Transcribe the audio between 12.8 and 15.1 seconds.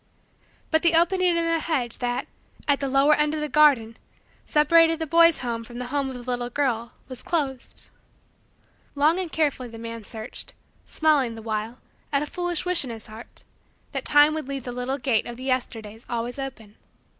in his heart that time would leave that little